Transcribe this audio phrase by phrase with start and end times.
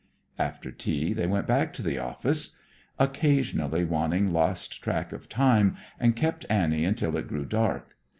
[0.39, 2.55] After tea, they went back to the office.
[2.97, 7.95] Occasionally Wanning lost track of time and kept Annie until it grew dark.